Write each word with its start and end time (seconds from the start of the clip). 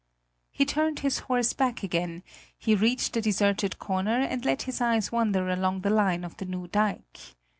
He 0.49 0.65
turned 0.65 1.01
his 1.01 1.19
horse 1.19 1.53
back 1.53 1.83
again; 1.83 2.23
he 2.57 2.73
reached 2.73 3.13
the 3.13 3.21
deserted 3.21 3.77
corner 3.77 4.21
and 4.21 4.43
let 4.43 4.63
his 4.63 4.81
eyes 4.81 5.11
wander 5.11 5.47
along 5.47 5.81
the 5.81 5.91
line 5.91 6.23
of 6.23 6.37
the 6.37 6.45
new 6.45 6.67
dike. 6.67 7.35